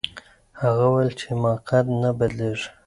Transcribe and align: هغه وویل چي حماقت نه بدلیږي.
هغه 0.61 0.83
وویل 0.89 1.11
چي 1.19 1.25
حماقت 1.31 1.85
نه 2.01 2.09
بدلیږي. 2.19 2.67